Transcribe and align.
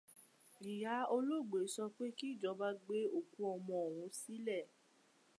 Ìyá 0.71 0.95
olóògbé 1.15 1.59
sọ 1.73 1.83
pé 1.95 2.05
kí 2.17 2.25
ìjọba 2.33 2.67
gbé 2.83 2.97
òkú 3.17 3.39
ọmọ 3.55 3.73
òun 3.85 4.07
sílẹ̀ 4.19 4.65